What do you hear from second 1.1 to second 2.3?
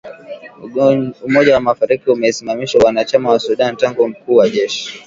Umoja wa Afrika